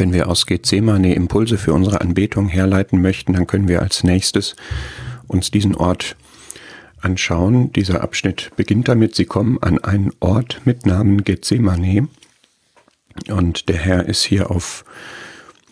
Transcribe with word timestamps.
Wenn 0.00 0.14
wir 0.14 0.30
aus 0.30 0.46
Gethsemane 0.46 1.14
Impulse 1.14 1.58
für 1.58 1.74
unsere 1.74 2.00
Anbetung 2.00 2.48
herleiten 2.48 3.02
möchten, 3.02 3.34
dann 3.34 3.46
können 3.46 3.68
wir 3.68 3.82
als 3.82 4.02
nächstes 4.02 4.56
uns 5.28 5.50
diesen 5.50 5.74
Ort 5.74 6.16
anschauen. 7.02 7.70
Dieser 7.74 8.00
Abschnitt 8.00 8.50
beginnt 8.56 8.88
damit, 8.88 9.14
sie 9.14 9.26
kommen 9.26 9.58
an 9.60 9.78
einen 9.78 10.14
Ort 10.20 10.62
mit 10.64 10.86
Namen 10.86 11.22
Gethsemane. 11.22 12.08
Und 13.28 13.68
der 13.68 13.76
Herr 13.76 14.06
ist 14.06 14.22
hier 14.22 14.50
auf 14.50 14.86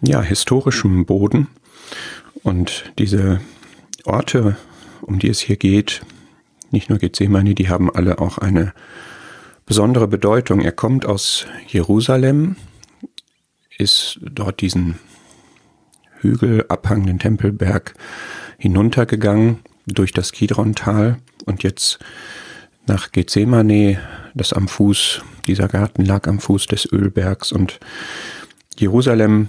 ja, 0.03 0.21
historischem 0.21 1.07
Boden. 1.07 1.47
Und 2.43 2.93
diese 2.99 3.41
Orte, 4.05 4.59
um 5.01 5.19
die 5.19 5.31
es 5.31 5.41
hier 5.41 5.57
geht, 5.57 6.03
nicht 6.71 6.91
nur 6.91 6.99
Gethsemane, 6.99 7.55
die 7.55 7.71
haben 7.71 7.91
alle 7.91 8.19
auch 8.19 8.37
eine 8.37 8.75
besondere 9.65 10.07
Bedeutung. 10.07 10.61
Er 10.61 10.73
kommt 10.73 11.07
aus 11.07 11.47
Jerusalem, 11.67 12.57
ist 13.79 14.19
dort 14.21 14.61
diesen 14.61 14.99
Hügel, 16.21 16.67
Abhang, 16.69 17.07
den 17.07 17.19
Tempelberg 17.19 17.95
hinuntergegangen 18.59 19.61
durch 19.87 20.13
das 20.13 20.33
Kidron-Tal 20.33 21.19
und 21.47 21.63
jetzt 21.63 21.99
nach 22.87 23.13
Gethsemane, 23.13 24.01
das 24.35 24.53
am 24.53 24.69
Fuß, 24.69 25.23
dieser 25.47 25.69
Garten 25.69 26.05
lag 26.05 26.27
am 26.27 26.41
Fuß 26.41 26.67
des 26.67 26.91
Ölbergs 26.91 27.53
und 27.53 27.79
Jerusalem 28.79 29.49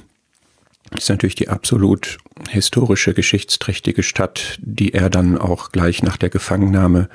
ist 0.98 1.09
natürlich 1.09 1.35
die 1.35 1.49
absolut 1.49 2.18
historische, 2.49 3.13
geschichtsträchtige 3.13 4.04
Stadt, 4.04 4.57
die 4.62 4.93
er 4.93 5.09
dann 5.09 5.38
auch 5.38 5.71
gleich 5.71 6.04
nach 6.04 6.18
der 6.18 6.30
Gefangennahme 6.30 7.09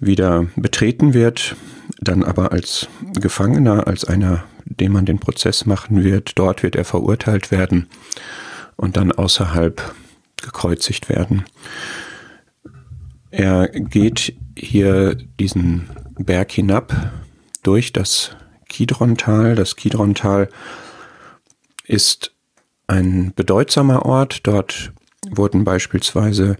wieder 0.00 0.46
betreten 0.56 1.14
wird, 1.14 1.56
dann 2.00 2.22
aber 2.22 2.52
als 2.52 2.88
Gefangener, 3.14 3.86
als 3.86 4.04
einer, 4.04 4.44
dem 4.80 4.92
man 4.92 5.06
den 5.06 5.18
Prozess 5.18 5.66
machen 5.66 6.04
wird. 6.04 6.32
Dort 6.36 6.62
wird 6.62 6.76
er 6.76 6.84
verurteilt 6.84 7.50
werden 7.50 7.88
und 8.76 8.96
dann 8.96 9.12
außerhalb 9.12 9.94
gekreuzigt 10.42 11.08
werden. 11.08 11.44
Er 13.30 13.68
geht 13.68 14.34
hier 14.56 15.14
diesen 15.14 15.90
Berg 16.18 16.52
hinab 16.52 17.12
durch 17.62 17.92
das 17.92 18.30
Kidrontal. 18.68 19.54
Das 19.54 19.76
Kidrontal 19.76 20.48
ist 21.84 22.32
ein 22.86 23.32
bedeutsamer 23.34 24.04
Ort. 24.06 24.46
Dort 24.46 24.92
wurden 25.28 25.64
beispielsweise 25.64 26.56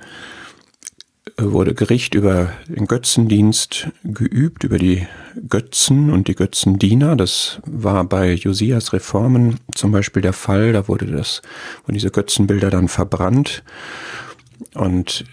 wurde 1.37 1.75
Gericht 1.75 2.15
über 2.15 2.53
den 2.69 2.87
Götzendienst 2.87 3.89
geübt, 4.05 4.65
über 4.65 4.79
die 4.79 5.07
Götzen 5.49 6.11
und 6.11 6.29
die 6.29 6.35
Götzendiener. 6.35 7.17
Das 7.17 7.61
war 7.67 8.05
bei 8.05 8.33
Josias 8.33 8.93
Reformen 8.93 9.61
zum 9.75 9.93
Beispiel 9.93 10.23
der 10.23 10.33
Fall. 10.33 10.73
Da 10.73 10.89
wurde 10.89 11.07
das, 11.07 11.43
wurden 11.83 11.95
diese 11.95 12.11
Götzenbilder 12.11 12.71
dann 12.71 12.89
verbrannt. 12.89 13.63
Und 14.75 15.25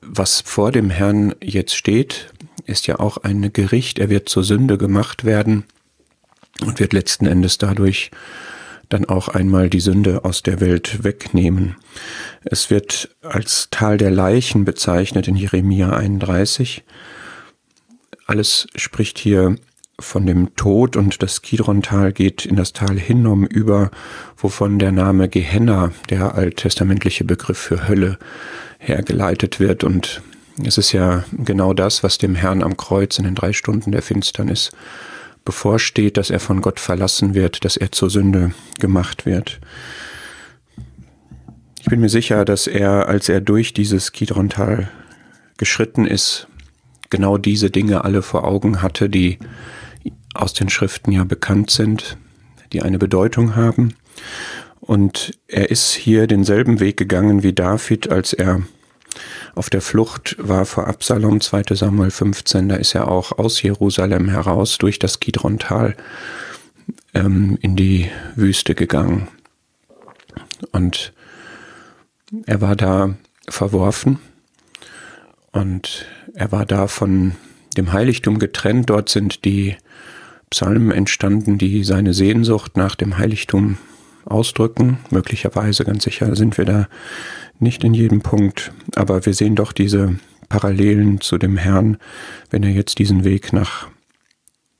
was 0.00 0.40
vor 0.40 0.70
dem 0.70 0.90
Herrn 0.90 1.34
jetzt 1.42 1.74
steht, 1.74 2.32
ist 2.66 2.86
ja 2.86 3.00
auch 3.00 3.18
ein 3.18 3.52
Gericht. 3.52 3.98
Er 3.98 4.10
wird 4.10 4.28
zur 4.28 4.44
Sünde 4.44 4.78
gemacht 4.78 5.24
werden 5.24 5.64
und 6.60 6.78
wird 6.78 6.92
letzten 6.92 7.26
Endes 7.26 7.58
dadurch 7.58 8.10
dann 8.88 9.04
auch 9.04 9.28
einmal 9.28 9.68
die 9.68 9.80
Sünde 9.80 10.24
aus 10.24 10.42
der 10.42 10.60
Welt 10.60 11.02
wegnehmen. 11.04 11.76
Es 12.44 12.70
wird 12.70 13.16
als 13.22 13.68
Tal 13.70 13.96
der 13.96 14.10
Leichen 14.10 14.64
bezeichnet 14.64 15.28
in 15.28 15.36
Jeremia 15.36 15.90
31. 15.90 16.84
Alles 18.26 18.66
spricht 18.74 19.18
hier 19.18 19.56
von 19.98 20.26
dem 20.26 20.54
Tod 20.56 20.96
und 20.96 21.22
das 21.22 21.42
Kidron-Tal 21.42 22.12
geht 22.12 22.44
in 22.44 22.56
das 22.56 22.72
Tal 22.72 22.98
Hinnom 22.98 23.46
über, 23.46 23.90
wovon 24.36 24.78
der 24.78 24.92
Name 24.92 25.28
Gehenna, 25.28 25.92
der 26.10 26.34
alttestamentliche 26.34 27.24
Begriff 27.24 27.58
für 27.58 27.88
Hölle, 27.88 28.18
hergeleitet 28.78 29.58
wird. 29.58 29.84
Und 29.84 30.22
es 30.62 30.76
ist 30.78 30.92
ja 30.92 31.24
genau 31.32 31.72
das, 31.72 32.02
was 32.02 32.18
dem 32.18 32.34
Herrn 32.34 32.62
am 32.62 32.76
Kreuz 32.76 33.18
in 33.18 33.24
den 33.24 33.34
drei 33.34 33.52
Stunden 33.52 33.90
der 33.92 34.02
Finsternis 34.02 34.70
bevorsteht, 35.46 36.18
dass 36.18 36.28
er 36.28 36.40
von 36.40 36.60
Gott 36.60 36.78
verlassen 36.78 37.34
wird, 37.34 37.64
dass 37.64 37.78
er 37.78 37.90
zur 37.92 38.10
Sünde 38.10 38.50
gemacht 38.78 39.24
wird. 39.24 39.60
Ich 41.80 41.86
bin 41.86 42.00
mir 42.00 42.10
sicher, 42.10 42.44
dass 42.44 42.66
er, 42.66 43.08
als 43.08 43.30
er 43.30 43.40
durch 43.40 43.72
dieses 43.72 44.12
Kidrontal 44.12 44.90
geschritten 45.56 46.06
ist, 46.06 46.48
genau 47.08 47.38
diese 47.38 47.70
Dinge 47.70 48.04
alle 48.04 48.20
vor 48.20 48.44
Augen 48.44 48.82
hatte, 48.82 49.08
die 49.08 49.38
aus 50.34 50.52
den 50.52 50.68
Schriften 50.68 51.12
ja 51.12 51.24
bekannt 51.24 51.70
sind, 51.70 52.18
die 52.72 52.82
eine 52.82 52.98
Bedeutung 52.98 53.56
haben. 53.56 53.94
Und 54.80 55.38
er 55.48 55.70
ist 55.70 55.94
hier 55.94 56.26
denselben 56.26 56.80
Weg 56.80 56.96
gegangen 56.96 57.42
wie 57.42 57.52
David, 57.52 58.10
als 58.10 58.32
er 58.32 58.62
auf 59.54 59.70
der 59.70 59.80
Flucht 59.80 60.36
war 60.38 60.66
vor 60.66 60.86
Absalom, 60.86 61.40
2 61.40 61.74
Samuel 61.74 62.10
15, 62.10 62.68
da 62.68 62.76
ist 62.76 62.94
er 62.94 63.08
auch 63.08 63.32
aus 63.32 63.62
Jerusalem 63.62 64.28
heraus 64.28 64.78
durch 64.78 64.98
das 64.98 65.20
Kidrontal 65.20 65.96
ähm, 67.14 67.58
in 67.60 67.76
die 67.76 68.10
Wüste 68.34 68.74
gegangen. 68.74 69.28
Und 70.72 71.12
er 72.46 72.60
war 72.60 72.76
da 72.76 73.14
verworfen 73.48 74.18
und 75.52 76.06
er 76.34 76.52
war 76.52 76.66
da 76.66 76.86
von 76.86 77.32
dem 77.76 77.92
Heiligtum 77.92 78.38
getrennt. 78.38 78.90
Dort 78.90 79.08
sind 79.08 79.44
die 79.44 79.76
Psalmen 80.50 80.90
entstanden, 80.90 81.58
die 81.58 81.84
seine 81.84 82.14
Sehnsucht 82.14 82.76
nach 82.76 82.94
dem 82.94 83.18
Heiligtum 83.18 83.78
ausdrücken. 84.24 84.98
Möglicherweise, 85.10 85.84
ganz 85.84 86.04
sicher 86.04 86.34
sind 86.36 86.58
wir 86.58 86.64
da 86.64 86.88
nicht 87.58 87.84
in 87.84 87.94
jedem 87.94 88.20
Punkt, 88.20 88.72
aber 88.94 89.24
wir 89.26 89.34
sehen 89.34 89.54
doch 89.54 89.72
diese 89.72 90.16
Parallelen 90.48 91.20
zu 91.20 91.38
dem 91.38 91.56
Herrn, 91.56 91.98
wenn 92.50 92.62
er 92.62 92.70
jetzt 92.70 92.98
diesen 92.98 93.24
Weg 93.24 93.52
nach 93.52 93.88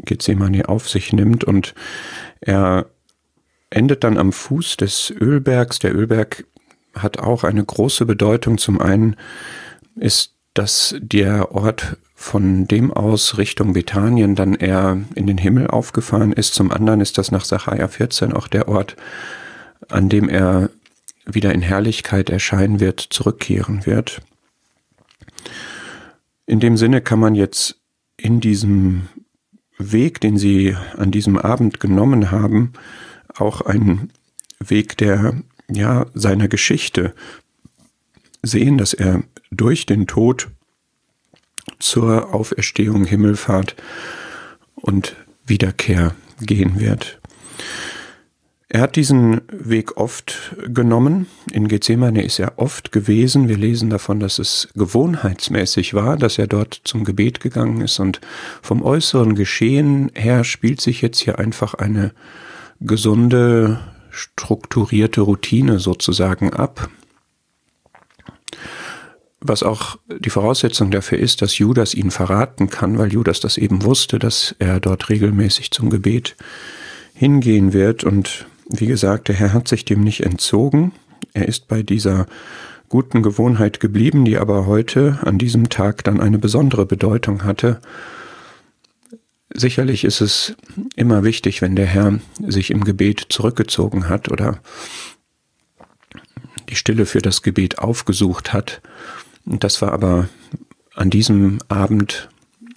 Gethsemane 0.04 0.68
auf 0.68 0.88
sich 0.88 1.12
nimmt 1.12 1.44
und 1.44 1.74
er 2.40 2.86
endet 3.70 4.04
dann 4.04 4.18
am 4.18 4.32
Fuß 4.32 4.76
des 4.76 5.10
Ölbergs. 5.10 5.78
Der 5.80 5.94
Ölberg 5.94 6.44
hat 6.94 7.18
auch 7.18 7.44
eine 7.44 7.64
große 7.64 8.06
Bedeutung. 8.06 8.58
Zum 8.58 8.80
einen 8.80 9.16
ist 9.96 10.32
das 10.54 10.94
der 10.98 11.52
Ort, 11.52 11.96
von 12.14 12.66
dem 12.66 12.92
aus 12.92 13.36
Richtung 13.36 13.74
Bethanien 13.74 14.34
dann 14.34 14.54
eher 14.54 14.98
in 15.14 15.26
den 15.26 15.36
Himmel 15.36 15.66
aufgefahren 15.66 16.32
ist. 16.32 16.54
Zum 16.54 16.72
anderen 16.72 17.00
ist 17.00 17.18
das 17.18 17.30
nach 17.30 17.44
Sacharja 17.44 17.88
14 17.88 18.32
auch 18.32 18.48
der 18.48 18.68
Ort, 18.68 18.96
an 19.88 20.08
dem 20.08 20.28
er 20.28 20.70
wieder 21.26 21.52
in 21.52 21.62
Herrlichkeit 21.62 22.30
erscheinen 22.30 22.80
wird, 22.80 23.00
zurückkehren 23.00 23.84
wird. 23.84 24.22
In 26.46 26.60
dem 26.60 26.76
Sinne 26.76 27.00
kann 27.00 27.18
man 27.18 27.34
jetzt 27.34 27.80
in 28.16 28.40
diesem 28.40 29.08
Weg, 29.78 30.20
den 30.20 30.38
Sie 30.38 30.76
an 30.96 31.10
diesem 31.10 31.36
Abend 31.36 31.80
genommen 31.80 32.30
haben, 32.30 32.72
auch 33.34 33.60
einen 33.60 34.12
Weg 34.58 34.96
der, 34.96 35.42
ja, 35.70 36.06
seiner 36.14 36.48
Geschichte 36.48 37.14
sehen, 38.42 38.78
dass 38.78 38.94
er 38.94 39.22
durch 39.50 39.86
den 39.86 40.06
Tod 40.06 40.48
zur 41.78 42.32
Auferstehung, 42.32 43.04
Himmelfahrt 43.04 43.76
und 44.76 45.16
Wiederkehr 45.44 46.14
gehen 46.40 46.80
wird. 46.80 47.20
Er 48.68 48.80
hat 48.80 48.96
diesen 48.96 49.42
Weg 49.48 49.96
oft 49.96 50.56
genommen. 50.66 51.26
In 51.52 51.68
Gethsemane 51.68 52.24
ist 52.24 52.40
er 52.40 52.58
oft 52.58 52.90
gewesen. 52.90 53.48
Wir 53.48 53.56
lesen 53.56 53.90
davon, 53.90 54.18
dass 54.18 54.40
es 54.40 54.68
gewohnheitsmäßig 54.74 55.94
war, 55.94 56.16
dass 56.16 56.36
er 56.36 56.48
dort 56.48 56.80
zum 56.82 57.04
Gebet 57.04 57.38
gegangen 57.38 57.80
ist. 57.80 58.00
Und 58.00 58.20
vom 58.62 58.82
äußeren 58.82 59.36
Geschehen 59.36 60.10
her 60.14 60.42
spielt 60.42 60.80
sich 60.80 61.00
jetzt 61.00 61.20
hier 61.20 61.38
einfach 61.38 61.74
eine 61.74 62.12
gesunde, 62.80 63.78
strukturierte 64.10 65.20
Routine 65.20 65.78
sozusagen 65.78 66.52
ab. 66.52 66.90
Was 69.40 69.62
auch 69.62 69.96
die 70.08 70.30
Voraussetzung 70.30 70.90
dafür 70.90 71.18
ist, 71.18 71.40
dass 71.40 71.56
Judas 71.56 71.94
ihn 71.94 72.10
verraten 72.10 72.68
kann, 72.68 72.98
weil 72.98 73.12
Judas 73.12 73.38
das 73.38 73.58
eben 73.58 73.84
wusste, 73.84 74.18
dass 74.18 74.56
er 74.58 74.80
dort 74.80 75.08
regelmäßig 75.08 75.70
zum 75.70 75.88
Gebet 75.88 76.36
hingehen 77.14 77.72
wird 77.72 78.02
und 78.02 78.46
wie 78.68 78.86
gesagt, 78.86 79.28
der 79.28 79.36
Herr 79.36 79.52
hat 79.52 79.68
sich 79.68 79.84
dem 79.84 80.00
nicht 80.02 80.22
entzogen. 80.22 80.92
Er 81.32 81.46
ist 81.46 81.68
bei 81.68 81.82
dieser 81.82 82.26
guten 82.88 83.22
Gewohnheit 83.22 83.80
geblieben, 83.80 84.24
die 84.24 84.38
aber 84.38 84.66
heute 84.66 85.18
an 85.22 85.38
diesem 85.38 85.68
Tag 85.68 86.04
dann 86.04 86.20
eine 86.20 86.38
besondere 86.38 86.86
Bedeutung 86.86 87.44
hatte. 87.44 87.80
Sicherlich 89.52 90.04
ist 90.04 90.20
es 90.20 90.54
immer 90.96 91.24
wichtig, 91.24 91.62
wenn 91.62 91.76
der 91.76 91.86
Herr 91.86 92.18
sich 92.46 92.70
im 92.70 92.84
Gebet 92.84 93.26
zurückgezogen 93.28 94.08
hat 94.08 94.28
oder 94.28 94.60
die 96.68 96.76
Stille 96.76 97.06
für 97.06 97.22
das 97.22 97.42
Gebet 97.42 97.78
aufgesucht 97.78 98.52
hat. 98.52 98.80
Das 99.44 99.80
war 99.82 99.92
aber 99.92 100.28
an 100.94 101.10
diesem 101.10 101.58
Abend 101.68 102.28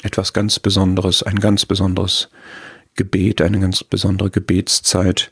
etwas 0.03 0.33
ganz 0.33 0.59
Besonderes, 0.59 1.23
ein 1.23 1.39
ganz 1.39 1.65
besonderes 1.65 2.29
Gebet, 2.95 3.41
eine 3.41 3.59
ganz 3.59 3.83
besondere 3.83 4.29
Gebetszeit, 4.29 5.31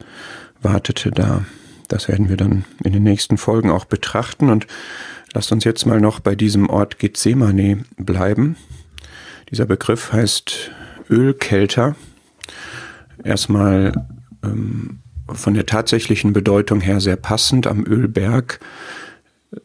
wartete 0.62 1.12
da. 1.12 1.45
Das 1.88 2.07
werden 2.07 2.30
wir 2.30 2.38
dann 2.38 2.65
in 2.83 2.94
den 2.94 3.04
nächsten 3.04 3.38
Folgen 3.38 3.71
auch 3.71 3.86
betrachten 3.86 4.50
und 4.50 4.68
lasst 5.33 5.51
uns 5.51 5.63
jetzt 5.63 5.86
mal 5.86 6.01
noch 6.01 6.19
bei 6.19 6.36
diesem 6.36 6.69
Ort 6.69 7.00
Gethsemane 7.00 7.83
bleiben. 7.98 8.57
Dieser 9.50 9.65
Begriff 9.65 10.12
heißt 10.12 10.71
Ölkelter. 11.09 11.95
Erstmal 13.24 14.07
ähm, 14.44 15.00
von 15.33 15.54
der 15.54 15.65
tatsächlichen 15.65 16.33
Bedeutung 16.33 16.81
her 16.81 17.00
sehr 17.00 17.15
passend 17.15 17.68
am 17.68 17.86
Ölberg. 17.86 18.59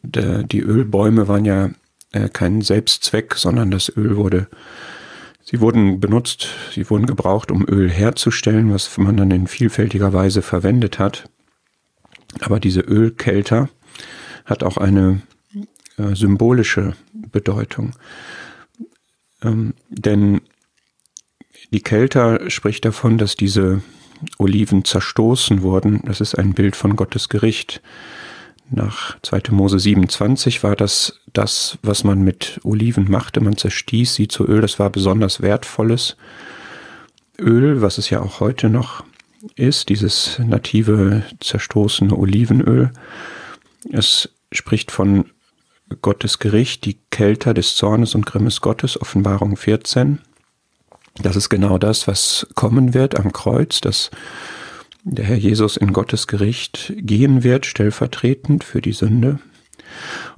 Der, 0.02 0.44
die 0.44 0.60
Ölbäume 0.60 1.26
waren 1.28 1.44
ja 1.44 1.70
äh, 2.12 2.28
kein 2.28 2.62
Selbstzweck, 2.62 3.34
sondern 3.34 3.70
das 3.70 3.94
Öl 3.96 4.16
wurde, 4.16 4.46
sie 5.44 5.60
wurden 5.60 6.00
benutzt, 6.00 6.48
sie 6.72 6.88
wurden 6.88 7.06
gebraucht, 7.06 7.50
um 7.50 7.66
Öl 7.68 7.90
herzustellen, 7.90 8.72
was 8.72 8.96
man 8.98 9.16
dann 9.16 9.30
in 9.30 9.46
vielfältiger 9.46 10.12
Weise 10.12 10.42
verwendet 10.42 10.98
hat. 10.98 11.28
Aber 12.40 12.60
diese 12.60 12.80
Ölkelter 12.80 13.68
hat 14.44 14.62
auch 14.62 14.76
eine 14.76 15.22
äh, 15.98 16.14
symbolische 16.14 16.94
Bedeutung. 17.12 17.92
Ähm, 19.42 19.74
denn 19.88 20.40
die 21.72 21.82
Kelter 21.82 22.50
spricht 22.50 22.84
davon, 22.84 23.18
dass 23.18 23.36
diese 23.36 23.82
Oliven 24.38 24.84
zerstoßen 24.84 25.62
wurden. 25.62 26.02
Das 26.04 26.20
ist 26.20 26.34
ein 26.34 26.54
Bild 26.54 26.76
von 26.76 26.96
Gottes 26.96 27.28
Gericht. 27.28 27.82
Nach 28.74 29.18
2. 29.20 29.50
Mose 29.50 29.78
27 29.78 30.62
war 30.62 30.76
das 30.76 31.20
das, 31.34 31.78
was 31.82 32.04
man 32.04 32.22
mit 32.22 32.58
Oliven 32.64 33.10
machte. 33.10 33.42
Man 33.42 33.58
zerstieß 33.58 34.14
sie 34.14 34.28
zu 34.28 34.46
Öl. 34.48 34.62
Das 34.62 34.78
war 34.78 34.88
besonders 34.88 35.42
wertvolles 35.42 36.16
Öl, 37.38 37.82
was 37.82 37.98
es 37.98 38.08
ja 38.08 38.20
auch 38.20 38.40
heute 38.40 38.70
noch 38.70 39.04
ist, 39.56 39.90
dieses 39.90 40.38
native 40.38 41.22
zerstoßene 41.40 42.16
Olivenöl. 42.16 42.92
Es 43.92 44.30
spricht 44.52 44.90
von 44.90 45.26
Gottes 46.00 46.38
Gericht, 46.38 46.86
die 46.86 46.98
Kälter 47.10 47.52
des 47.52 47.76
Zornes 47.76 48.14
und 48.14 48.24
Grimmes 48.24 48.62
Gottes, 48.62 48.98
Offenbarung 48.98 49.56
14. 49.56 50.20
Das 51.20 51.36
ist 51.36 51.50
genau 51.50 51.76
das, 51.76 52.08
was 52.08 52.46
kommen 52.54 52.94
wird 52.94 53.18
am 53.18 53.32
Kreuz, 53.32 53.82
dass 53.82 54.10
der 55.04 55.24
Herr 55.24 55.36
Jesus 55.36 55.76
in 55.76 55.92
Gottes 55.92 56.26
Gericht 56.26 56.92
gehen 56.96 57.42
wird, 57.42 57.66
stellvertretend 57.66 58.64
für 58.64 58.80
die 58.80 58.92
Sünde. 58.92 59.40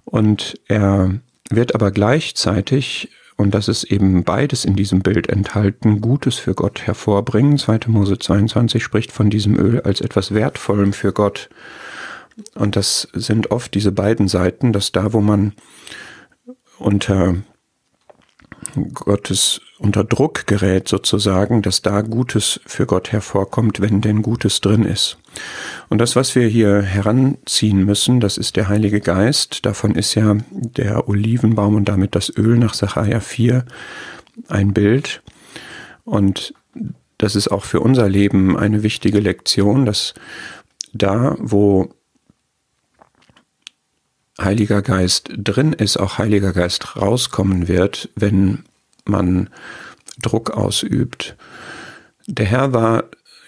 Und 0.05 0.59
er 0.67 1.21
wird 1.51 1.75
aber 1.75 1.91
gleichzeitig, 1.91 3.11
und 3.37 3.55
das 3.55 3.69
ist 3.69 3.85
eben 3.85 4.25
beides 4.25 4.65
in 4.65 4.77
diesem 4.77 5.01
Bild 5.01 5.29
enthalten, 5.29 6.01
Gutes 6.01 6.37
für 6.37 6.55
Gott 6.55 6.83
hervorbringen. 6.87 7.59
2. 7.59 7.81
Mose 7.89 8.19
22 8.19 8.83
spricht 8.83 9.13
von 9.13 9.31
diesem 9.31 9.59
Öl 9.59 9.81
als 9.83 10.01
etwas 10.01 10.33
Wertvollem 10.33 10.93
für 10.93 11.13
Gott. 11.13 11.51
Und 12.55 12.77
das 12.77 13.09
sind 13.13 13.51
oft 13.51 13.75
diese 13.75 13.93
beiden 13.93 14.29
Seiten, 14.29 14.73
dass 14.73 14.93
da, 14.93 15.13
wo 15.13 15.21
man 15.21 15.53
unter 16.79 17.37
Gottes 18.93 19.61
unter 19.79 20.05
Druck 20.05 20.47
gerät 20.47 20.89
sozusagen, 20.89 21.63
dass 21.63 21.83
da 21.83 22.01
Gutes 22.03 22.61
für 22.67 22.87
Gott 22.87 23.13
hervorkommt, 23.13 23.81
wenn 23.81 24.01
denn 24.01 24.23
Gutes 24.23 24.61
drin 24.61 24.85
ist. 24.85 25.19
Und 25.89 25.99
das, 25.99 26.17
was 26.17 26.35
wir 26.35 26.47
hier 26.47 26.83
heranziehen 26.83 27.85
müssen, 27.85 28.21
das 28.21 28.39
ist 28.39 28.57
der 28.57 28.69
Heilige 28.69 29.01
Geist. 29.01 29.67
Davon 29.67 29.95
ist 29.95 30.15
ja 30.15 30.37
der 30.51 31.09
Olivenbaum 31.09 31.75
und 31.75 31.89
damit 31.89 32.15
das 32.15 32.33
Öl 32.37 32.59
nach 32.59 32.75
Sacharja 32.75 33.21
4 33.21 33.65
ein 34.49 34.73
Bild. 34.73 35.23
Und 36.05 36.55
das 37.19 37.37
ist 37.37 37.49
auch 37.49 37.65
für 37.65 37.81
unser 37.81 38.09
Leben 38.09 38.57
eine 38.57 38.83
wichtige 38.83 39.21
Lektion, 39.21 39.87
dass 39.87 40.15
da, 40.93 41.37
wo 41.39 41.91
Heiliger 44.45 44.83
Geist 44.83 45.31
drin 45.37 45.73
ist, 45.73 45.97
auch 45.97 46.19
Heiliger 46.19 46.53
Geist 46.53 46.97
rauskommen 46.97 47.69
wird, 47.69 48.11
wenn 48.15 48.65
man 49.05 49.51
Druck 50.23 50.51
ausübt. 50.51 51.37
Der 52.27 52.47
Herr 52.47 52.73
war 52.73 53.05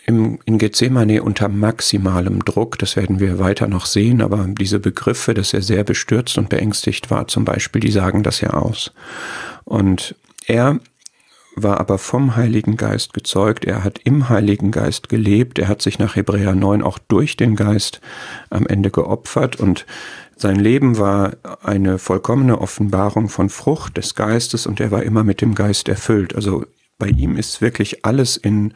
im, 0.06 0.38
in 0.44 0.58
Gethsemane 0.58 1.22
unter 1.22 1.48
maximalem 1.48 2.44
Druck, 2.44 2.78
das 2.78 2.96
werden 2.96 3.20
wir 3.20 3.38
weiter 3.38 3.66
noch 3.66 3.86
sehen, 3.86 4.22
aber 4.22 4.46
diese 4.48 4.78
Begriffe, 4.78 5.34
dass 5.34 5.52
er 5.52 5.62
sehr 5.62 5.84
bestürzt 5.84 6.38
und 6.38 6.48
beängstigt 6.48 7.10
war 7.10 7.26
zum 7.26 7.44
Beispiel, 7.44 7.80
die 7.80 7.90
sagen 7.90 8.22
das 8.22 8.40
ja 8.40 8.50
aus. 8.50 8.92
Und 9.64 10.14
er 10.46 10.78
war 11.56 11.80
aber 11.80 11.98
vom 11.98 12.36
Heiligen 12.36 12.76
Geist 12.76 13.14
gezeugt, 13.14 13.64
er 13.64 13.82
hat 13.82 13.98
im 14.04 14.28
Heiligen 14.28 14.70
Geist 14.70 15.08
gelebt, 15.08 15.58
er 15.58 15.68
hat 15.68 15.82
sich 15.82 15.98
nach 15.98 16.14
Hebräer 16.14 16.54
9 16.54 16.82
auch 16.82 16.98
durch 16.98 17.36
den 17.36 17.56
Geist 17.56 18.00
am 18.50 18.66
Ende 18.66 18.90
geopfert 18.90 19.56
und 19.56 19.86
sein 20.38 20.56
Leben 20.56 20.98
war 20.98 21.32
eine 21.62 21.98
vollkommene 21.98 22.60
Offenbarung 22.60 23.30
von 23.30 23.48
Frucht 23.48 23.96
des 23.96 24.14
Geistes 24.14 24.66
und 24.66 24.80
er 24.80 24.90
war 24.90 25.02
immer 25.02 25.24
mit 25.24 25.40
dem 25.40 25.54
Geist 25.54 25.88
erfüllt. 25.88 26.34
Also 26.34 26.66
bei 26.98 27.08
ihm 27.08 27.36
ist 27.36 27.62
wirklich 27.62 28.04
alles 28.04 28.36
in, 28.36 28.74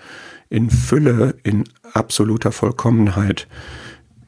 in 0.48 0.70
Fülle, 0.70 1.34
in 1.42 1.64
absoluter 1.92 2.50
Vollkommenheit 2.50 3.46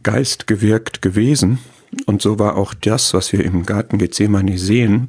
Geist 0.03 0.47
gewirkt 0.47 1.01
gewesen. 1.01 1.59
Und 2.05 2.21
so 2.21 2.39
war 2.39 2.57
auch 2.57 2.75
das, 2.75 3.15
was 3.15 3.33
wir 3.33 3.45
im 3.45 3.65
Garten 3.65 3.97
Gethsemane 3.97 4.59
sehen, 4.59 5.09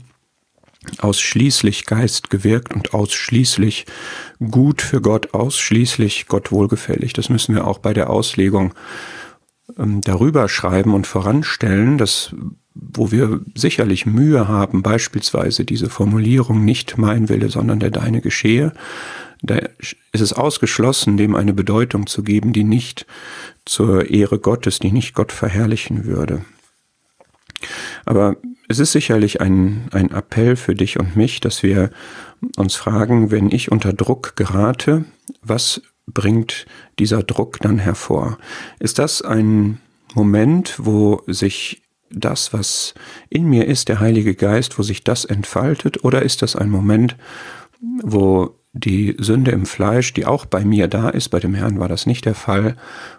ausschließlich 0.99 1.85
Geist 1.85 2.29
gewirkt 2.29 2.73
und 2.73 2.93
ausschließlich 2.93 3.85
gut 4.39 4.81
für 4.81 5.01
Gott, 5.01 5.33
ausschließlich 5.33 6.27
Gott 6.27 6.51
wohlgefällig. 6.51 7.11
Das 7.11 7.29
müssen 7.29 7.55
wir 7.55 7.67
auch 7.67 7.79
bei 7.79 7.93
der 7.93 8.09
Auslegung 8.09 8.73
ähm, 9.77 10.01
darüber 10.01 10.49
schreiben 10.49 10.93
und 10.93 11.07
voranstellen, 11.07 11.97
dass 11.97 12.35
wo 12.75 13.11
wir 13.11 13.41
sicherlich 13.53 14.05
Mühe 14.05 14.47
haben, 14.47 14.81
beispielsweise 14.81 15.63
diese 15.63 15.89
Formulierung 15.89 16.65
nicht 16.65 16.97
mein 16.97 17.29
Wille, 17.29 17.49
sondern 17.49 17.79
der 17.79 17.91
deine 17.91 18.19
geschehe, 18.19 18.73
da 19.43 19.57
ist 20.11 20.21
es 20.21 20.33
ausgeschlossen, 20.33 21.17
dem 21.17 21.35
eine 21.35 21.53
Bedeutung 21.53 22.07
zu 22.07 22.23
geben, 22.23 22.53
die 22.53 22.63
nicht 22.63 23.05
zur 23.65 24.09
Ehre 24.09 24.39
Gottes, 24.39 24.79
die 24.79 24.91
nicht 24.91 25.13
Gott 25.13 25.31
verherrlichen 25.31 26.05
würde. 26.05 26.45
Aber 28.05 28.37
es 28.69 28.79
ist 28.79 28.93
sicherlich 28.93 29.41
ein, 29.41 29.89
ein 29.91 30.11
Appell 30.11 30.55
für 30.55 30.75
dich 30.75 30.99
und 30.99 31.15
mich, 31.15 31.41
dass 31.41 31.61
wir 31.61 31.91
uns 32.55 32.75
fragen, 32.75 33.31
wenn 33.31 33.51
ich 33.51 33.71
unter 33.71 33.93
Druck 33.93 34.35
gerate, 34.35 35.05
was 35.41 35.81
bringt 36.07 36.65
dieser 36.99 37.23
Druck 37.23 37.59
dann 37.59 37.79
hervor? 37.79 38.37
Ist 38.79 38.99
das 38.99 39.21
ein 39.21 39.79
Moment, 40.13 40.75
wo 40.77 41.21
sich 41.27 41.81
das, 42.09 42.53
was 42.53 42.93
in 43.29 43.45
mir 43.45 43.65
ist, 43.65 43.89
der 43.89 43.99
Heilige 43.99 44.35
Geist, 44.35 44.77
wo 44.77 44.83
sich 44.83 45.03
das 45.03 45.25
entfaltet? 45.25 46.03
Oder 46.03 46.21
ist 46.21 46.41
das 46.41 46.55
ein 46.55 46.69
Moment, 46.69 47.15
wo 48.01 48.55
die 48.73 49.15
Sünde 49.19 49.51
im 49.51 49.65
Fleisch, 49.65 50.13
die 50.13 50.25
auch 50.25 50.45
bei 50.45 50.65
mir 50.65 50.87
da 50.87 51.09
ist, 51.09 51.29
bei 51.29 51.39
dem 51.39 51.53
Herrn 51.53 51.79
war 51.79 51.87
das 51.87 52.05
nicht 52.05 52.25
der 52.25 52.35
Fall, 52.35 52.75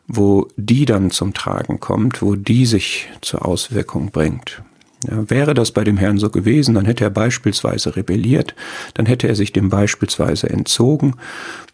wo 0.07 0.49
die 0.57 0.85
dann 0.85 1.11
zum 1.11 1.33
Tragen 1.33 1.81
kommt, 1.81 2.23
wo 2.23 2.35
die 2.35 2.67
sich 2.67 3.09
zur 3.21 3.47
Auswirkung 3.47 4.11
bringt? 4.11 4.63
Ja, 5.11 5.29
wäre 5.29 5.55
das 5.55 5.73
bei 5.73 5.85
dem 5.85 5.97
Herrn 5.97 6.19
so 6.19 6.31
gewesen, 6.31 6.75
dann 6.75 6.87
hätte 6.87 7.05
er 7.05 7.11
beispielsweise 7.11 7.97
rebelliert, 7.97 8.55
dann 8.95 9.07
hätte 9.07 9.29
er 9.29 9.35
sich 9.35 9.53
dem 9.53 9.69
beispielsweise 9.69 10.49
entzogen, 10.49 11.17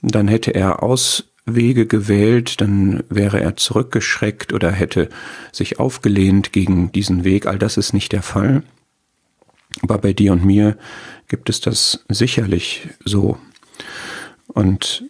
dann 0.02 0.26
hätte 0.26 0.52
er 0.52 0.82
Auswege 0.82 1.86
gewählt, 1.86 2.60
dann 2.60 3.04
wäre 3.08 3.40
er 3.40 3.56
zurückgeschreckt 3.56 4.52
oder 4.52 4.70
hätte 4.70 5.08
sich 5.52 5.78
aufgelehnt 5.78 6.52
gegen 6.52 6.90
diesen 6.92 7.24
Weg. 7.24 7.46
All 7.46 7.58
das 7.58 7.76
ist 7.76 7.92
nicht 7.92 8.12
der 8.12 8.22
Fall. 8.22 8.62
Aber 9.82 9.98
bei 9.98 10.12
dir 10.12 10.32
und 10.32 10.44
mir 10.44 10.76
gibt 11.28 11.48
es 11.48 11.60
das 11.60 12.04
sicherlich 12.08 12.88
so. 13.04 13.38
Und 14.48 15.04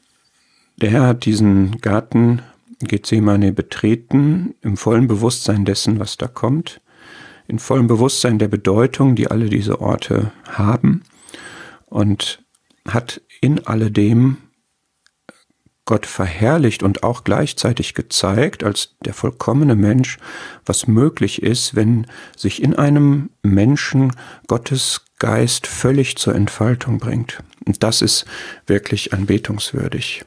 der 0.76 0.90
Herr 0.90 1.06
hat 1.06 1.24
diesen 1.24 1.80
Garten 1.80 2.42
Gethsemane 2.80 3.52
betreten, 3.52 4.54
im 4.60 4.76
vollen 4.76 5.06
Bewusstsein 5.06 5.64
dessen, 5.64 5.98
was 5.98 6.18
da 6.18 6.26
kommt 6.26 6.80
in 7.50 7.59
vollem 7.59 7.88
Bewusstsein 7.88 8.38
der 8.38 8.49
Bedeutung, 8.49 9.16
die 9.16 9.30
alle 9.30 9.50
diese 9.50 9.80
Orte 9.80 10.33
haben 10.49 11.02
und 11.87 12.42
hat 12.88 13.21
in 13.40 13.66
alledem 13.66 14.38
Gott 15.85 16.07
verherrlicht 16.07 16.85
und 16.85 17.02
auch 17.02 17.25
gleichzeitig 17.25 17.95
gezeigt 17.95 18.62
als 18.62 18.95
der 19.04 19.12
vollkommene 19.12 19.75
Mensch, 19.75 20.19
was 20.64 20.87
möglich 20.87 21.42
ist, 21.42 21.75
wenn 21.75 22.07
sich 22.37 22.62
in 22.62 22.76
einem 22.76 23.30
Menschen 23.42 24.12
Gottes 24.47 25.04
Geist 25.19 25.66
völlig 25.66 26.16
zur 26.16 26.37
Entfaltung 26.37 26.99
bringt. 26.99 27.42
Und 27.66 27.83
das 27.83 28.02
ist 28.02 28.25
wirklich 28.66 29.12
anbetungswürdig. 29.12 30.25